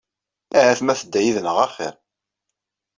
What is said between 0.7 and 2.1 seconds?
ma tedda yid-nneɣ axiṛ.